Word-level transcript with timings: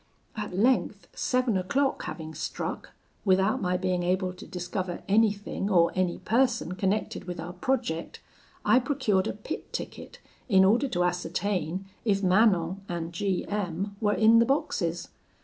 At 0.35 0.57
length, 0.57 1.07
seven 1.13 1.55
o'clock 1.57 2.01
having 2.05 2.33
struck, 2.33 2.93
without 3.23 3.61
my 3.61 3.77
being 3.77 4.01
able 4.01 4.33
to 4.33 4.47
discover 4.47 5.03
anything 5.07 5.69
or 5.69 5.91
any 5.93 6.17
person 6.17 6.71
connected 6.71 7.25
with 7.25 7.39
our 7.39 7.53
project, 7.53 8.19
I 8.65 8.79
procured 8.79 9.27
a 9.27 9.33
pit 9.33 9.71
ticket, 9.71 10.17
in 10.49 10.65
order 10.65 10.87
to 10.87 11.03
ascertain 11.03 11.85
if 12.03 12.23
Manon 12.23 12.81
and 12.89 13.13
G 13.13 13.45
M 13.47 13.95
were 14.01 14.15
in 14.15 14.39
the 14.39 14.45
boxes. 14.47 15.09